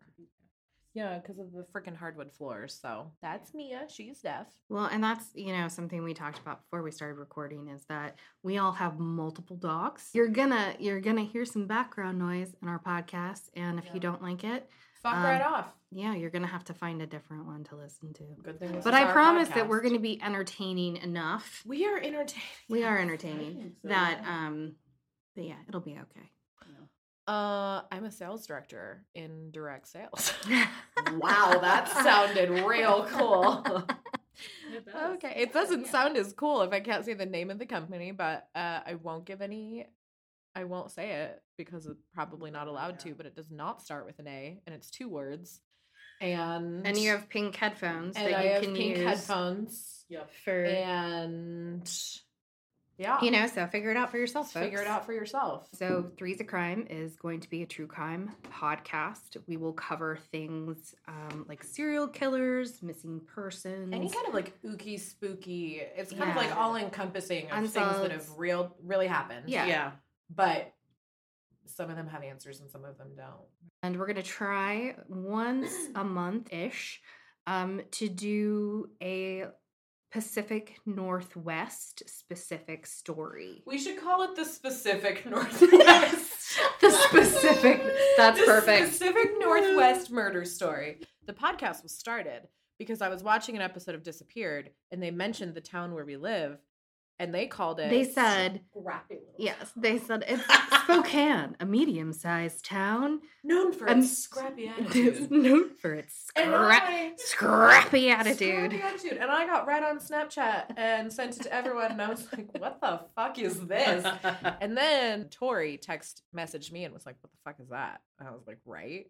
Yeah, 0.96 1.20
because 1.20 1.38
of 1.40 1.52
the 1.52 1.66
freaking 1.74 1.96
hardwood 1.96 2.32
floors. 2.32 2.80
So 2.82 3.12
that's 3.22 3.54
Mia. 3.54 3.86
She's 3.90 4.22
deaf. 4.22 4.48
Well, 4.70 4.86
and 4.86 5.04
that's 5.04 5.26
you 5.36 5.52
know 5.56 5.68
something 5.68 6.02
we 6.04 6.14
talked 6.14 6.40
about 6.40 6.64
before 6.64 6.82
we 6.82 6.90
started 6.92 7.20
recording 7.20 7.68
is 7.68 7.84
that 7.90 8.16
we 8.44 8.58
all 8.58 8.72
have 8.72 8.98
multiple 8.98 9.58
dogs. 9.58 10.10
You're 10.14 10.30
gonna 10.30 10.74
you're 10.80 11.02
gonna 11.02 11.26
hear 11.26 11.44
some 11.46 11.68
background 11.68 12.18
noise 12.18 12.56
in 12.62 12.70
our 12.70 12.80
podcast, 12.80 13.50
and 13.56 13.78
if 13.78 13.86
Yeah. 13.88 13.94
you 13.96 14.00
don't 14.00 14.22
like 14.24 14.44
it, 14.46 14.70
Fuck 15.04 15.16
Um, 15.18 15.24
right 15.24 15.42
off. 15.42 15.68
yeah, 15.92 16.16
you're 16.16 16.30
gonna 16.32 16.48
have 16.48 16.64
to 16.64 16.74
find 16.74 17.02
a 17.02 17.06
different 17.06 17.46
one 17.46 17.64
to 17.66 17.76
listen 17.76 18.14
to. 18.14 18.24
Good 18.42 18.60
thing. 18.60 18.80
But 18.84 18.94
I 18.94 19.12
promise 19.12 19.50
that 19.50 19.68
we're 19.68 19.82
going 19.82 19.94
to 19.94 20.00
be 20.00 20.20
entertaining 20.24 20.98
enough. 20.98 21.62
We 21.66 21.86
are 21.86 21.98
entertaining. 21.98 22.42
We 22.70 22.84
are 22.86 22.98
entertaining 23.06 23.74
so, 23.84 23.90
that 23.90 24.22
yeah. 24.24 24.48
um, 24.48 24.76
but 25.36 25.44
yeah, 25.44 25.58
it'll 25.68 25.82
be 25.82 25.92
okay. 26.00 26.32
Uh, 27.28 27.82
I'm 27.92 28.06
a 28.06 28.12
sales 28.12 28.46
director 28.46 29.04
in 29.16 29.52
direct 29.52 29.88
sales. 29.88 30.32
wow, 31.14 31.58
that 31.60 31.90
sounded 31.90 32.66
real 32.66 33.06
cool. 33.10 33.66
It. 34.74 34.86
Okay, 34.94 35.34
it 35.38 35.54
doesn't 35.54 35.88
sound 35.88 36.18
as 36.18 36.34
cool 36.34 36.62
if 36.64 36.74
I 36.74 36.82
can't 36.82 37.06
say 37.06 37.14
the 37.14 37.26
name 37.26 37.50
of 37.50 37.58
the 37.58 37.66
company, 37.66 38.12
but 38.12 38.50
uh, 38.54 38.82
I 38.86 38.96
won't 39.02 39.24
give 39.24 39.42
any. 39.42 39.86
I 40.54 40.66
won't 40.66 40.92
say 40.92 41.12
it 41.12 41.42
because 41.58 41.86
it's 41.86 42.04
probably 42.14 42.52
not 42.52 42.68
allowed 42.68 43.00
to. 43.02 43.14
But 43.16 43.28
it 43.28 43.36
does 43.36 43.50
not 43.50 43.82
start 43.82 44.06
with 44.06 44.20
an 44.20 44.28
A, 44.28 44.60
and 44.66 44.76
it's 44.76 44.90
two 44.92 45.08
words. 45.08 45.62
And 46.20 46.86
and 46.86 46.98
you 46.98 47.12
have 47.12 47.30
pink 47.30 47.56
headphones 47.56 48.18
and 48.18 48.28
that 48.28 48.40
I 48.40 48.44
you 48.44 48.50
have 48.52 48.64
can 48.64 48.76
pink 48.76 48.98
use 48.98 49.06
headphones, 49.08 50.06
Yep. 50.10 50.30
for 50.44 50.66
and 50.66 51.90
yeah, 52.98 53.18
you 53.22 53.32
know. 53.32 53.48
So 53.48 53.68
figure 53.68 53.92
it 53.92 53.98
out 53.98 54.12
for 54.12 54.18
yourself. 54.18 54.52
figure 54.52 54.82
it 54.82 54.88
out 54.88 55.06
for 55.06 55.14
yourself. 55.14 55.68
So, 55.74 56.12
Three's 56.18 56.40
a 56.40 56.44
Crime 56.44 56.88
is 56.90 57.16
going 57.16 57.40
to 57.42 57.50
be 57.50 57.62
a 57.64 57.66
true 57.66 57.88
crime 57.88 58.32
podcast. 58.52 59.38
We 59.48 59.58
will 59.58 59.74
cover 59.74 60.18
things 60.32 60.96
um, 61.08 61.46
like 61.48 61.64
serial 61.64 62.08
killers, 62.08 62.82
missing 62.82 63.22
persons. 63.28 63.94
Any 63.94 64.10
kind 64.10 64.28
of 64.28 64.34
like 64.34 64.54
ooky 64.64 65.00
spooky. 65.00 65.82
It's 65.96 66.12
kind 66.14 66.30
of 66.30 66.36
like 66.36 66.56
all 66.56 66.76
encompassing 66.76 67.52
of 67.52 67.70
things 67.70 67.74
that 67.76 68.12
have 68.12 68.28
real 68.38 68.76
really 68.84 69.08
happened. 69.08 69.50
Yeah. 69.50 69.66
Yeah. 69.66 69.92
but 70.34 70.72
some 71.68 71.90
of 71.90 71.96
them 71.96 72.08
have 72.08 72.24
answers 72.24 72.62
and 72.62 72.70
some 72.70 72.86
of 72.86 72.98
them 72.98 73.10
don't. 73.18 73.48
and 73.82 73.98
we're 73.98 74.06
going 74.06 74.16
to 74.16 74.22
try 74.24 74.96
once 75.10 75.74
a 75.96 76.04
month 76.04 76.54
ish 76.54 77.02
um, 77.48 77.82
to 77.92 78.08
do 78.08 78.90
a 79.02 79.46
Pacific 80.16 80.80
Northwest 80.86 82.04
specific 82.08 82.88
story. 82.88 83.62
We 83.68 83.78
should 83.78 84.00
call 84.00 84.24
it 84.24 84.34
the 84.38 84.46
specific 84.46 85.26
Northwest. 85.30 86.58
The 86.80 86.90
specific- 86.90 87.84
that's 88.16 88.40
The 88.40 88.46
perfect. 88.46 88.94
Specific 88.94 89.32
Northwest 89.42 90.10
murder 90.12 90.46
story. 90.46 91.00
The 91.26 91.34
podcast 91.34 91.84
was 91.84 91.92
started 91.98 92.48
because 92.80 93.02
I 93.02 93.10
was 93.10 93.24
watching 93.24 93.58
an 93.58 93.62
episode 93.62 93.94
of 93.94 94.04
Disappeared 94.04 94.70
and 94.90 95.04
they 95.04 95.12
mentioned 95.12 95.54
the 95.54 95.60
town 95.60 95.94
where 95.94 96.06
we 96.06 96.16
live 96.16 96.60
and 97.20 97.34
they 97.34 97.48
called 97.48 97.80
it. 97.80 97.90
They 97.90 98.04
said, 98.04 98.62
scrappy 98.78 99.20
yes, 99.38 99.72
they 99.76 99.98
said 100.00 100.24
it's 100.28 100.44
Spokane, 100.84 101.56
a 101.60 101.66
medium-sized 101.66 102.64
town, 102.66 103.22
known 103.44 103.72
for 103.74 103.90
Um, 103.90 104.00
its 104.00 104.18
scrappy 104.18 104.68
attitude. 104.78 105.32
known 105.32 105.70
for 105.76 105.94
its 105.94 106.28
And 106.36 106.52
scrap, 106.52 106.84
I- 106.86 107.14
scrappy 107.18 108.10
attitude. 108.10 108.72
Scrappy 108.74 108.82
attitude. 108.82 109.18
And 109.20 109.32
I 109.32 109.46
got 109.46 109.66
right 109.68 109.84
on 109.84 110.00
Snapchat 110.00 110.74
and 110.78 111.12
sent 111.12 111.38
it 111.38 111.44
to 111.44 111.54
everyone, 111.54 111.92
and 111.92 112.02
I 112.02 112.10
was 112.10 112.28
like, 112.32 112.48
"What 112.60 112.80
the 112.82 113.02
fuck 113.16 113.40
is 113.40 113.60
this?" 113.62 114.06
And 114.62 114.78
then 114.78 115.30
Tori 115.30 115.78
text 115.78 116.22
messaged 116.36 116.72
me 116.72 116.84
and 116.86 116.94
was 116.94 117.06
like, 117.06 117.16
"What 117.22 117.32
the 117.32 117.38
fuck 117.44 117.60
is 117.60 117.70
that?" 117.70 118.02
And 118.20 118.28
I 118.28 118.32
was 118.32 118.44
like, 118.48 118.60
"Right, 118.66 119.08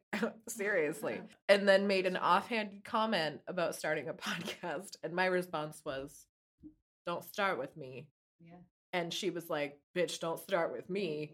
seriously." 0.47 1.19
And 1.49 1.67
then 1.67 1.87
made 1.87 2.05
an 2.05 2.17
offhand 2.17 2.83
comment 2.83 3.41
about 3.47 3.75
starting 3.75 4.07
a 4.09 4.13
podcast, 4.13 4.95
and 5.03 5.13
my 5.13 5.25
response 5.25 5.81
was, 5.85 6.25
"Don't 7.05 7.23
start 7.23 7.57
with 7.57 7.75
me." 7.77 8.07
Yeah. 8.39 8.55
And 8.93 9.13
she 9.13 9.29
was 9.29 9.49
like, 9.49 9.79
"Bitch, 9.95 10.19
don't 10.19 10.39
start 10.39 10.71
with 10.71 10.89
me. 10.89 11.31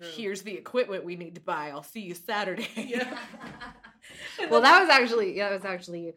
True. 0.00 0.10
Here's 0.14 0.42
the 0.42 0.54
equipment 0.54 1.04
we 1.04 1.16
need 1.16 1.36
to 1.36 1.40
buy. 1.40 1.70
I'll 1.70 1.82
see 1.82 2.00
you 2.00 2.14
Saturday." 2.14 2.68
Yeah. 2.76 3.18
Well, 4.50 4.60
that 4.60 4.80
was 4.80 4.88
actually 4.88 5.36
yeah, 5.36 5.48
that 5.50 5.56
was 5.56 5.64
actually 5.64 6.00
you. 6.00 6.12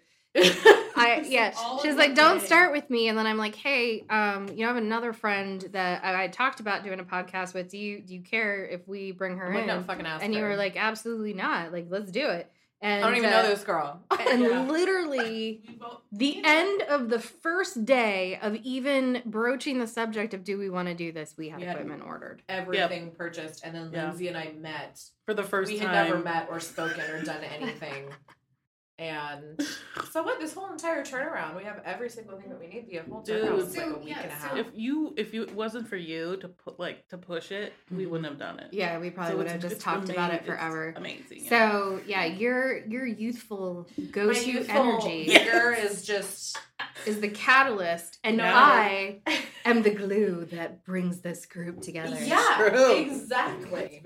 I 0.95 1.23
yeah, 1.27 1.53
All 1.57 1.81
she's 1.81 1.95
like, 1.95 2.13
don't 2.13 2.39
day. 2.39 2.45
start 2.45 2.71
with 2.71 2.87
me, 2.89 3.07
and 3.07 3.17
then 3.17 3.25
I'm 3.25 3.37
like, 3.37 3.55
hey, 3.55 4.05
um, 4.09 4.47
you 4.49 4.57
know, 4.57 4.65
I 4.65 4.67
have 4.67 4.77
another 4.77 5.11
friend 5.11 5.61
that 5.71 6.03
I, 6.05 6.25
I 6.25 6.27
talked 6.27 6.59
about 6.59 6.83
doing 6.83 6.99
a 6.99 7.03
podcast 7.03 7.53
with. 7.55 7.69
Do 7.69 7.77
you 7.79 8.01
do 8.01 8.13
you 8.13 8.21
care 8.21 8.65
if 8.65 8.87
we 8.87 9.11
bring 9.11 9.37
her 9.37 9.47
I'm 9.47 9.53
like, 9.53 9.61
in? 9.63 9.67
no, 9.67 9.81
fucking 9.81 10.05
ask 10.05 10.23
and 10.23 10.33
you 10.33 10.43
were 10.43 10.55
like, 10.55 10.77
absolutely 10.77 11.33
not. 11.33 11.71
Like, 11.71 11.87
let's 11.89 12.11
do 12.11 12.27
it. 12.29 12.51
And 12.81 13.03
I 13.03 13.07
don't 13.09 13.17
even 13.17 13.33
uh, 13.33 13.41
know 13.43 13.49
this 13.49 13.63
girl. 13.63 14.01
And 14.29 14.41
Yeah. 14.43 14.61
literally, 14.63 15.63
the 16.11 16.41
end 16.43 16.83
of 16.83 17.09
the 17.09 17.19
first 17.19 17.83
day 17.85 18.37
of 18.41 18.55
even 18.57 19.21
broaching 19.25 19.79
the 19.79 19.87
subject 19.87 20.33
of 20.33 20.43
do 20.43 20.57
we 20.57 20.69
want 20.69 20.87
to 20.87 20.93
do 20.93 21.11
this, 21.11 21.35
we 21.37 21.49
had 21.49 21.59
We 21.59 21.65
had- 21.65 21.75
equipment 21.77 22.03
ordered. 22.05 22.41
Everything 22.47 23.11
purchased, 23.17 23.61
and 23.65 23.73
then 23.75 23.89
Yeah. 23.91 24.07
Lindsey 24.09 24.27
and 24.27 24.37
I 24.37 24.51
met. 24.57 25.01
for 25.25 25.33
the 25.33 25.43
first 25.43 25.71
we 25.71 25.79
time. 25.79 25.89
had 25.89 26.07
never 26.09 26.19
met 26.23 26.47
or 26.49 26.59
spoken 26.59 27.01
or 27.11 27.21
done 27.23 27.43
anything. 27.43 28.05
And 28.99 29.65
so 30.11 30.23
what? 30.23 30.39
This 30.41 30.53
whole 30.53 30.69
entire 30.71 31.03
turnaround, 31.05 31.55
we 31.55 31.63
have 31.63 31.81
every 31.85 32.09
single 32.09 32.37
thing 32.37 32.49
that 32.49 32.59
we 32.59 32.67
need. 32.67 32.89
The 32.89 32.97
whole 33.09 33.21
Dude. 33.21 33.45
turnaround 33.45 33.55
was 33.55 33.75
like 33.77 33.85
So, 33.85 33.95
a 33.95 33.99
week 33.99 34.09
yeah, 34.09 34.19
and 34.23 34.31
a 34.31 34.35
so- 34.35 34.47
half. 34.49 34.57
If 34.57 34.67
you 34.73 35.13
if 35.17 35.33
you 35.33 35.43
it 35.43 35.55
wasn't 35.55 35.87
for 35.87 35.95
you 35.95 36.35
to 36.37 36.49
put 36.49 36.79
like 36.79 37.07
to 37.07 37.17
push 37.17 37.51
it, 37.53 37.71
we 37.89 38.03
Mhm. 38.05 38.09
wouldn't 38.09 38.27
have 38.29 38.37
done 38.37 38.59
it. 38.59 38.73
Yeah, 38.73 38.99
we 38.99 39.09
probably 39.09 39.31
So 39.33 39.37
would 39.37 39.47
have 39.47 39.61
just 39.61 39.75
it's 39.75 39.83
talked 39.83 40.09
about 40.09 40.33
it 40.33 40.41
amazing. 40.41 40.53
It's 40.53 40.59
forever. 40.61 40.93
Amazing. 40.97 41.37
yeah. 41.43 41.49
So 41.49 42.01
yeah, 42.05 42.25
your 42.25 42.85
your 42.87 43.05
youthful 43.05 43.87
go 44.11 44.33
to 44.33 44.65
energy 44.67 45.25
vigor 45.27 45.71
is 45.79 46.05
just 46.05 46.57
is 47.05 47.21
the 47.21 47.29
catalyst, 47.29 48.19
and 48.25 48.37
Yeah. 48.37 48.53
I 48.53 49.21
am 49.65 49.81
the 49.83 49.91
glue 49.91 50.43
that 50.51 50.83
brings 50.83 51.21
this 51.21 51.45
group 51.45 51.79
together. 51.81 52.17
yeah, 52.21 52.67
True. 52.69 52.97
exactly. 52.97 54.03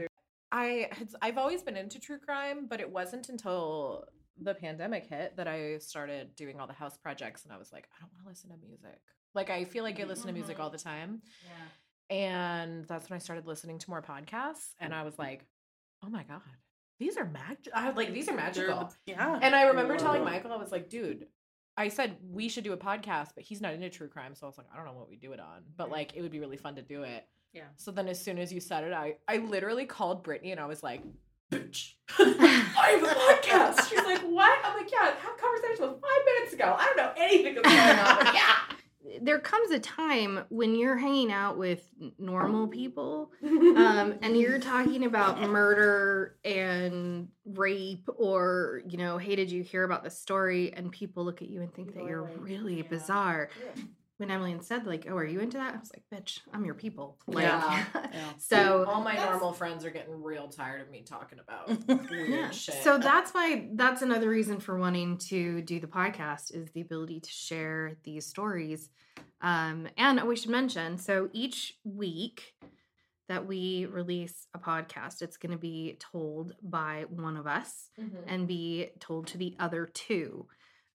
I 0.51 0.87
had, 0.91 1.09
I've 1.19 1.39
always 1.39 1.63
been 1.63 1.75
into 1.77 1.99
true 1.99 2.19
crime, 2.19 2.67
but 2.67 2.79
it 2.79 2.91
wasn't 2.91 3.29
until 3.29 4.05
the 4.41 4.53
pandemic 4.53 5.05
hit 5.05 5.37
that 5.37 5.47
I 5.47 5.77
started 5.77 6.35
doing 6.35 6.59
all 6.59 6.67
the 6.67 6.73
house 6.73 6.97
projects, 6.97 7.43
and 7.43 7.53
I 7.53 7.57
was 7.57 7.71
like, 7.71 7.87
I 7.95 8.01
don't 8.01 8.11
want 8.13 8.23
to 8.23 8.29
listen 8.29 8.49
to 8.49 8.57
music. 8.65 8.99
Like 9.35 9.49
I 9.49 9.63
feel 9.65 9.83
like 9.83 9.99
I 9.99 10.03
listen 10.03 10.27
to 10.27 10.33
music 10.33 10.59
all 10.59 10.69
the 10.69 10.77
time, 10.77 11.21
Yeah. 12.09 12.15
and 12.15 12.85
that's 12.85 13.09
when 13.09 13.15
I 13.15 13.19
started 13.19 13.45
listening 13.47 13.79
to 13.79 13.89
more 13.89 14.01
podcasts, 14.01 14.73
and 14.79 14.93
I 14.93 15.03
was 15.03 15.17
like, 15.17 15.45
oh 16.03 16.09
my 16.09 16.23
god, 16.23 16.41
these 16.99 17.17
are 17.17 17.25
magic. 17.25 17.73
I 17.73 17.87
was 17.87 17.95
like, 17.95 18.13
these 18.13 18.27
are 18.29 18.35
magical. 18.35 18.91
yeah. 19.05 19.39
And 19.41 19.55
I 19.55 19.63
remember 19.67 19.97
telling 19.97 20.23
Michael, 20.23 20.51
I 20.51 20.57
was 20.57 20.71
like, 20.71 20.89
dude, 20.89 21.27
I 21.77 21.87
said 21.87 22.17
we 22.29 22.49
should 22.49 22.63
do 22.63 22.73
a 22.73 22.77
podcast, 22.77 23.29
but 23.35 23.43
he's 23.43 23.61
not 23.61 23.73
into 23.73 23.89
true 23.89 24.07
crime. 24.07 24.35
So 24.35 24.45
I 24.45 24.49
was 24.49 24.57
like, 24.57 24.67
I 24.71 24.77
don't 24.77 24.85
know 24.85 24.93
what 24.93 25.09
we 25.09 25.15
do 25.15 25.31
it 25.33 25.39
on, 25.39 25.63
but 25.75 25.89
like 25.89 26.15
it 26.15 26.21
would 26.21 26.31
be 26.31 26.39
really 26.39 26.57
fun 26.57 26.75
to 26.75 26.81
do 26.83 27.03
it. 27.03 27.25
Yeah. 27.53 27.63
So 27.77 27.91
then 27.91 28.07
as 28.07 28.23
soon 28.23 28.37
as 28.37 28.51
you 28.53 28.59
said 28.59 28.83
it, 28.83 28.93
I, 28.93 29.15
I 29.27 29.37
literally 29.37 29.85
called 29.85 30.23
Brittany 30.23 30.51
and 30.51 30.59
I 30.59 30.65
was 30.65 30.83
like, 30.83 31.01
bitch, 31.51 31.93
I 32.19 32.99
have 32.99 33.03
a 33.03 33.07
podcast. 33.07 33.89
She's 33.89 34.03
like, 34.03 34.21
what? 34.21 34.59
I'm 34.63 34.75
like, 34.77 34.91
yeah, 34.91 35.13
have 35.19 35.37
conversation 35.37 35.89
with 35.91 36.01
five 36.01 36.25
minutes 36.25 36.53
ago. 36.53 36.75
I 36.77 36.85
don't 36.85 36.97
know 36.97 37.11
anything 37.17 37.55
that's 37.55 37.67
going 37.67 37.99
on. 37.99 38.23
But 38.25 38.33
yeah. 38.35 38.55
There 39.21 39.39
comes 39.39 39.61
a 39.73 39.79
time 39.79 40.45
when 40.49 40.75
you're 40.75 40.97
hanging 40.97 41.31
out 41.31 41.57
with 41.57 41.87
normal 42.17 42.67
people 42.67 43.31
um, 43.43 44.15
and 44.21 44.37
you're 44.37 44.59
talking 44.59 45.05
about 45.05 45.41
murder 45.41 46.37
and 46.45 47.27
rape 47.45 48.07
or 48.15 48.81
you 48.87 48.97
know 48.97 49.17
hey 49.17 49.35
did 49.35 49.51
you 49.51 49.63
hear 49.63 49.83
about 49.83 50.03
the 50.03 50.09
story? 50.09 50.73
And 50.73 50.91
people 50.91 51.25
look 51.25 51.41
at 51.41 51.49
you 51.49 51.61
and 51.61 51.73
think 51.73 51.93
that 51.95 52.05
you're 52.05 52.23
really 52.39 52.81
bizarre 52.83 53.49
when 54.23 54.31
emily 54.31 54.55
said 54.61 54.85
like 54.87 55.05
oh 55.09 55.15
are 55.15 55.25
you 55.25 55.39
into 55.41 55.57
that 55.57 55.73
i 55.73 55.77
was 55.77 55.91
like 55.93 56.03
bitch 56.13 56.39
i'm 56.53 56.63
your 56.65 56.73
people 56.75 57.17
like 57.27 57.43
Yeah. 57.43 57.83
Yeah. 58.13 58.29
so 58.37 58.85
All 58.85 59.01
my 59.03 59.15
normal 59.15 59.53
friends 59.53 59.83
are 59.85 59.89
getting 59.89 60.21
real 60.23 60.47
tired 60.47 60.81
of 60.81 60.89
me 60.89 61.01
talking 61.01 61.39
about 61.39 61.67
weird 62.09 62.29
yeah. 62.29 62.49
shit. 62.51 62.75
So 62.83 62.97
that's 62.97 63.31
why 63.33 63.69
that's 63.73 64.01
another 64.01 64.29
reason 64.29 64.59
for 64.59 64.77
wanting 64.77 65.17
to 65.29 65.61
do 65.61 65.79
the 65.79 65.87
podcast 65.87 66.53
is 66.55 66.69
the 66.71 66.81
ability 66.81 67.19
to 67.21 67.29
share 67.29 67.97
these 68.03 68.25
stories. 68.27 68.89
Um, 69.41 69.87
and 69.97 70.21
we 70.23 70.35
should 70.35 70.51
mention 70.51 70.97
so 70.99 71.29
each 71.33 71.73
week 71.83 72.53
that 73.29 73.47
we 73.47 73.87
release 73.87 74.47
a 74.53 74.59
podcast, 74.59 75.21
it's 75.21 75.37
going 75.37 75.51
to 75.53 75.57
be 75.57 75.97
told 75.99 76.53
by 76.61 77.05
one 77.09 77.35
of 77.37 77.47
us 77.47 77.89
Mhm. 77.99 78.23
and 78.27 78.47
be 78.47 78.89
told 78.99 79.27
to 79.27 79.37
the 79.37 79.55
other 79.59 79.85
two. 79.87 80.47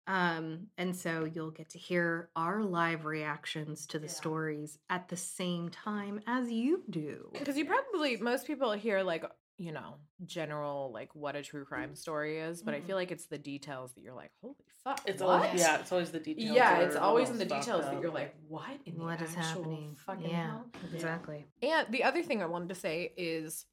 Um, 0.09 0.69
and 0.79 0.97
so 0.97 1.25
you'll 1.27 1.51
get 1.51 1.69
to 1.71 1.79
hear 1.79 2.31
our 2.35 2.63
live 2.65 3.05
reactions 3.05 3.87
to 3.89 3.99
the 3.99 4.07
Yeah. 4.07 4.13
stories 4.13 4.79
at 4.89 5.09
the 5.09 5.17
same 5.19 5.69
time 5.69 6.21
as 6.27 6.51
you 6.51 6.83
do. 6.89 7.31
Because 7.39 7.59
you 7.59 7.67
probably 7.67 8.17
most 8.17 8.47
people 8.47 8.73
hear 8.73 9.03
like 9.03 9.25
you 9.59 9.73
know 9.73 9.97
general 10.25 10.91
like 10.93 11.15
what 11.15 11.35
a 11.37 11.43
true 11.43 11.65
crime 11.65 11.95
story 11.95 12.39
is, 12.39 12.63
but 12.63 12.73
I 12.75 12.81
Mhm. 12.81 12.85
feel 12.87 12.97
like 12.97 13.11
it's 13.11 13.27
the 13.27 13.39
details 13.39 13.93
that 13.95 14.01
you're 14.01 14.15
like, 14.15 14.31
holy 14.41 14.55
fuck, 14.83 15.03
It's 15.05 15.21
what? 15.21 15.45
always 15.45 15.61
yeah, 15.61 15.79
it's 15.81 15.93
always 15.93 16.11
the 16.11 16.21
details. 16.21 16.49
yeah, 16.57 16.79
it's 16.79 16.97
always 16.97 17.29
in 17.29 17.37
the 17.39 17.45
details 17.45 17.83
fucked 17.85 17.93
that 17.93 18.01
you're 18.01 18.11
like, 18.11 18.35
what 18.49 18.81
in 18.87 18.97
the 18.97 19.05
What 19.05 19.21
is 19.21 19.37
actual 19.37 19.43
happening? 19.63 19.97
Fucking 20.07 20.31
yeah, 20.31 20.47
hell? 20.53 20.71
exactly. 20.95 21.45
And 21.61 21.87
the 21.91 22.05
other 22.05 22.23
thing 22.23 22.41
I 22.43 22.47
wanted 22.47 22.71
to 22.71 22.75
say 22.77 23.13
is 23.17 23.67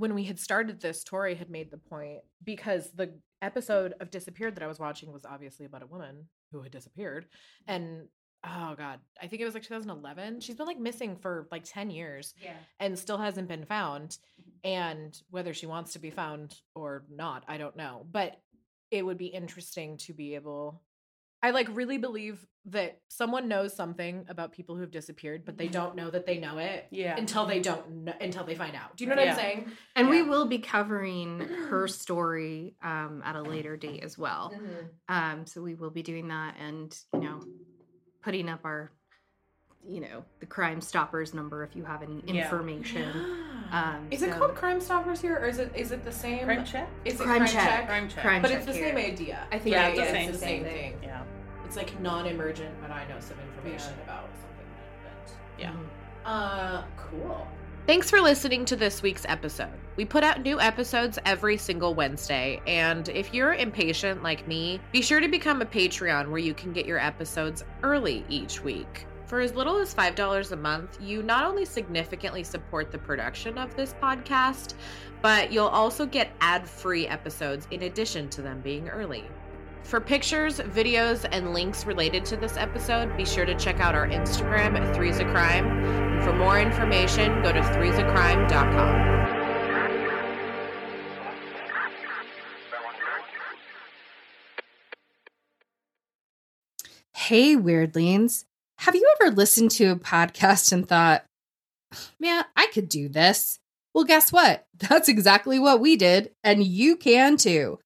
when 0.00 0.14
we 0.14 0.24
had 0.24 0.38
started 0.38 0.80
this, 0.80 1.04
Tori 1.04 1.34
had 1.34 1.50
made 1.50 1.70
the 1.70 1.76
point 1.76 2.20
because 2.42 2.90
the 2.92 3.18
episode 3.42 3.92
of 4.00 4.10
Disappeared 4.10 4.54
that 4.56 4.64
I 4.64 4.66
was 4.66 4.78
watching 4.78 5.12
was 5.12 5.26
obviously 5.26 5.66
about 5.66 5.82
a 5.82 5.86
woman 5.86 6.26
who 6.52 6.62
had 6.62 6.72
disappeared. 6.72 7.24
Mm-hmm. 7.24 7.72
And 7.74 8.08
oh 8.44 8.74
God, 8.76 9.00
I 9.22 9.26
think 9.26 9.42
it 9.42 9.44
was 9.44 9.52
like 9.52 9.62
2011. 9.62 10.40
She's 10.40 10.56
been 10.56 10.66
like 10.66 10.78
missing 10.78 11.16
for 11.16 11.46
like 11.52 11.64
10 11.64 11.90
years 11.90 12.32
Yeah. 12.42 12.54
and 12.78 12.98
still 12.98 13.18
hasn't 13.18 13.48
been 13.48 13.66
found. 13.66 14.16
Mm-hmm. 14.40 14.68
And 14.70 15.22
whether 15.30 15.52
she 15.52 15.66
wants 15.66 15.92
to 15.92 15.98
be 15.98 16.10
found 16.10 16.54
or 16.74 17.04
not, 17.10 17.44
I 17.46 17.58
don't 17.58 17.76
know. 17.76 18.06
But 18.10 18.40
it 18.90 19.04
would 19.04 19.18
be 19.18 19.26
interesting 19.26 19.98
to 19.98 20.14
be 20.14 20.34
able. 20.34 20.82
I 21.42 21.50
like 21.50 21.68
really 21.74 21.98
believe 21.98 22.46
that 22.66 23.00
someone 23.08 23.48
knows 23.48 23.74
something 23.74 24.26
about 24.28 24.52
people 24.52 24.74
who 24.74 24.82
have 24.82 24.90
disappeared, 24.90 25.44
but 25.46 25.56
they 25.56 25.68
don't 25.68 25.96
know 25.96 26.10
that 26.10 26.26
they 26.26 26.38
know 26.38 26.58
it 26.58 26.86
Yeah. 26.90 27.16
until 27.16 27.46
they 27.46 27.60
don't 27.60 28.04
know, 28.04 28.12
until 28.20 28.44
they 28.44 28.54
find 28.54 28.76
out. 28.76 28.96
Do 28.96 29.04
you 29.04 29.10
know 29.10 29.16
what 29.16 29.24
Yeah. 29.24 29.32
I'm 29.32 29.38
saying? 29.38 29.72
And 29.96 30.10
we 30.10 30.22
will 30.22 30.44
be 30.44 30.58
covering 30.58 31.40
her 31.40 31.88
story 31.88 32.76
um, 32.82 33.22
at 33.24 33.34
a 33.36 33.42
later 33.42 33.78
date 33.78 34.02
as 34.04 34.18
well. 34.18 34.54
Um, 35.08 35.46
so 35.46 35.62
we 35.62 35.74
will 35.74 35.90
be 35.90 36.02
doing 36.02 36.28
that 36.28 36.56
and, 36.60 36.96
you 37.14 37.20
know, 37.20 37.40
putting 38.22 38.50
up 38.50 38.60
our, 38.64 38.90
you 39.82 40.00
know, 40.00 40.22
the 40.40 40.46
Crime 40.46 40.82
Stoppers 40.82 41.32
number 41.32 41.64
if 41.64 41.74
you 41.74 41.84
have 41.84 42.02
any 42.02 42.22
Yeah. 42.26 42.50
information. 43.70 43.96
Um, 44.00 44.06
is 44.10 44.22
it 44.22 44.32
so- 44.32 44.38
called 44.38 44.54
Crime 44.54 44.80
Stoppers 44.80 45.20
here, 45.20 45.36
or 45.38 45.46
is 45.46 45.58
it 45.58 45.72
is 45.74 45.92
it 45.92 46.04
the 46.04 46.12
same? 46.12 46.44
Crime 46.44 46.64
check. 46.64 46.88
Is 47.04 47.14
it 47.14 47.18
Crime 47.24 47.38
Crime, 47.38 47.46
Check. 47.48 47.68
Check? 47.68 47.86
Crime 47.86 48.08
check. 48.08 48.22
Crime 48.24 48.42
But 48.42 48.48
check 48.48 48.56
it's 48.58 48.66
the 48.66 48.72
here. 48.72 48.88
same 48.88 48.96
idea. 48.96 49.46
I 49.52 49.58
think 49.58 49.74
Yeah, 49.74 49.88
it's 49.88 49.98
the 49.98 50.04
is 50.04 50.10
same 50.10 50.32
the 50.32 50.38
same 50.38 50.64
thing. 50.64 50.94
Yeah. 51.02 51.22
It's 51.64 51.76
like 51.76 52.00
non-emergent, 52.00 52.74
but 52.82 52.90
I 52.90 53.06
know 53.08 53.20
some 53.20 53.36
information 53.40 53.94
about 54.04 54.28
something 54.40 54.66
that 54.74 55.08
happened. 55.10 55.36
Yeah. 55.58 55.70
Mhm. 55.72 55.86
Uh, 56.26 56.82
cool. 56.96 57.46
Thanks 57.86 58.10
for 58.10 58.20
listening 58.20 58.64
to 58.66 58.76
this 58.76 59.02
week's 59.02 59.24
episode. 59.28 59.70
We 59.96 60.04
put 60.04 60.22
out 60.22 60.42
new 60.42 60.60
episodes 60.60 61.18
every 61.24 61.56
single 61.56 61.94
Wednesday, 61.94 62.60
and 62.66 63.08
if 63.08 63.32
you're 63.32 63.54
impatient 63.54 64.22
like 64.22 64.46
me, 64.46 64.80
be 64.92 65.00
sure 65.02 65.18
to 65.20 65.28
become 65.28 65.62
a 65.62 65.64
Patreon 65.64 66.28
where 66.28 66.38
you 66.38 66.54
can 66.54 66.72
get 66.72 66.86
your 66.86 66.98
episodes 66.98 67.64
early 67.82 68.24
each 68.28 68.62
week. 68.62 69.06
For 69.30 69.38
as 69.38 69.54
little 69.54 69.76
as 69.76 69.94
$5 69.94 70.50
a 70.50 70.56
month, 70.56 70.98
you 71.00 71.22
not 71.22 71.44
only 71.44 71.64
significantly 71.64 72.42
support 72.42 72.90
the 72.90 72.98
production 72.98 73.58
of 73.58 73.76
this 73.76 73.94
podcast, 74.02 74.74
but 75.22 75.52
you'll 75.52 75.68
also 75.68 76.04
get 76.04 76.32
ad 76.40 76.68
free 76.68 77.06
episodes 77.06 77.68
in 77.70 77.84
addition 77.84 78.28
to 78.30 78.42
them 78.42 78.60
being 78.60 78.88
early. 78.88 79.22
For 79.84 80.00
pictures, 80.00 80.58
videos, 80.58 81.28
and 81.30 81.54
links 81.54 81.86
related 81.86 82.24
to 82.24 82.36
this 82.36 82.56
episode, 82.56 83.16
be 83.16 83.24
sure 83.24 83.46
to 83.46 83.54
check 83.54 83.78
out 83.78 83.94
our 83.94 84.08
Instagram 84.08 84.76
at 84.76 84.96
Three's 84.96 85.20
a 85.20 85.24
Crime. 85.26 85.64
And 85.64 86.24
for 86.24 86.32
more 86.32 86.58
information, 86.58 87.40
go 87.40 87.52
to 87.52 87.60
threesacrime.com. 87.60 89.10
Hey, 97.12 97.54
weirdlings. 97.54 98.46
Have 98.80 98.94
you 98.94 99.06
ever 99.20 99.30
listened 99.30 99.72
to 99.72 99.88
a 99.88 99.96
podcast 99.96 100.72
and 100.72 100.88
thought, 100.88 101.26
man, 102.18 102.46
I 102.56 102.68
could 102.72 102.88
do 102.88 103.10
this? 103.10 103.58
Well, 103.92 104.04
guess 104.04 104.32
what? 104.32 104.64
That's 104.78 105.06
exactly 105.06 105.58
what 105.58 105.80
we 105.80 105.96
did, 105.96 106.30
and 106.42 106.64
you 106.64 106.96
can 106.96 107.36
too. 107.36 107.78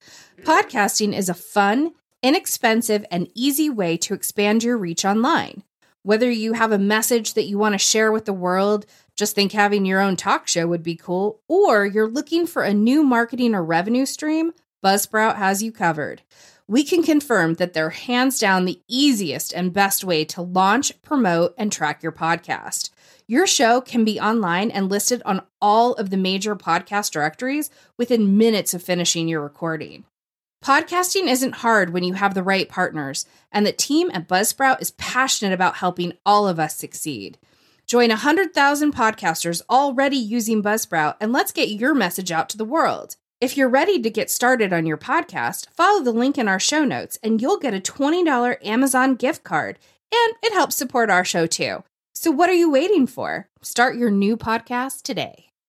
Podcasting 0.43 1.13
is 1.13 1.29
a 1.29 1.35
fun, 1.35 1.95
inexpensive, 2.23 3.05
and 3.11 3.29
easy 3.35 3.69
way 3.69 3.97
to 3.97 4.15
expand 4.15 4.63
your 4.63 4.79
reach 4.79 5.05
online. 5.05 5.65
Whether 6.05 6.31
you 6.31 6.53
have 6.53 6.71
a 6.71 6.79
message 6.79 7.35
that 7.35 7.47
you 7.47 7.59
want 7.59 7.73
to 7.73 7.79
share 7.79 8.13
with 8.13 8.25
the 8.25 8.33
world, 8.33 8.87
just 9.17 9.35
think 9.35 9.51
having 9.51 9.85
your 9.85 10.01
own 10.01 10.15
talk 10.15 10.47
show 10.47 10.69
would 10.69 10.85
be 10.85 10.95
cool, 10.95 11.41
or 11.49 11.85
you're 11.85 12.07
looking 12.07 12.47
for 12.47 12.63
a 12.63 12.73
new 12.73 13.03
marketing 13.03 13.57
or 13.57 13.65
revenue 13.65 14.07
stream, 14.07 14.53
Buzzsprout 14.85 15.39
has 15.39 15.61
you 15.61 15.73
covered. 15.73 16.23
We 16.67 16.83
can 16.83 17.03
confirm 17.03 17.55
that 17.55 17.75
they're 17.75 17.91
hands 17.91 18.39
down 18.39 18.65
the 18.65 18.81
easiest 18.89 19.53
and 19.53 19.73
best 19.73 20.03
way 20.03 20.25
to 20.27 20.41
launch, 20.41 21.01
promote, 21.03 21.55
and 21.59 21.71
track 21.71 22.03
your 22.03 22.13
podcast. 22.13 22.89
Your 23.27 23.47
show 23.47 23.83
can 23.83 24.03
be 24.03 24.19
online 24.19 24.71
and 24.71 24.91
listed 24.91 25.21
on 25.27 25.43
all 25.61 25.93
of 25.95 26.09
the 26.09 26.17
major 26.17 26.57
podcast 26.57 27.11
directories 27.11 27.69
within 27.99 28.39
minutes 28.39 28.73
of 28.73 28.83
finishing 28.83 29.29
your 29.29 29.43
recording. 29.43 30.05
Podcasting 30.65 31.29
isn't 31.29 31.57
hard 31.57 31.93
when 31.93 32.03
you 32.03 32.15
have 32.15 32.33
the 32.33 32.43
right 32.43 32.67
partners, 32.67 33.27
and 33.53 33.67
the 33.67 33.73
team 33.73 34.11
at 34.15 34.27
Buzzsprout 34.27 34.81
is 34.81 34.93
passionate 34.93 35.53
about 35.53 35.77
helping 35.77 36.15
all 36.25 36.49
of 36.49 36.59
us 36.59 36.75
succeed. 36.75 37.37
Join 37.87 38.09
100,000 38.09 38.95
podcasters 38.95 39.61
already 39.69 40.17
using 40.17 40.63
Buzzsprout, 40.63 41.17
and 41.21 41.31
let's 41.31 41.53
get 41.53 41.69
your 41.69 41.95
message 41.95 42.33
out 42.33 42.49
to 42.49 42.57
the 42.57 42.65
world. 42.65 43.17
If 43.45 43.59
you're 43.59 43.69
ready 43.69 44.01
to 44.01 44.09
get 44.09 44.31
started 44.31 44.73
on 44.73 44.87
your 44.87 44.97
podcast, 44.97 45.69
follow 45.69 46.03
the 46.03 46.13
link 46.13 46.39
in 46.39 46.49
our 46.49 46.59
show 46.59 46.83
notes, 46.83 47.19
and 47.23 47.43
you'll 47.43 47.59
get 47.59 47.75
a 47.75 47.79
$20 47.79 48.57
Amazon 48.65 49.17
gift 49.17 49.45
card, 49.45 49.79
and 50.11 50.35
it 50.43 50.55
helps 50.55 50.77
support 50.77 51.11
our 51.11 51.27
show 51.27 51.47
too. 51.47 51.85
So, 52.15 52.31
what 52.31 52.49
are 52.49 52.55
you 52.55 52.71
waiting 52.71 53.07
for? 53.07 53.51
Start 53.61 53.97
your 53.97 54.11
new 54.11 54.39
podcast 54.39 55.03
today. 55.03 55.44